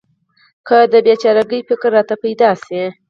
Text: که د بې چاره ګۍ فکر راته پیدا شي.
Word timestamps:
که 0.67 0.77
د 0.91 0.93
بې 1.05 1.15
چاره 1.21 1.43
ګۍ 1.49 1.61
فکر 1.69 1.89
راته 1.95 2.15
پیدا 2.23 2.49
شي. 2.63 2.83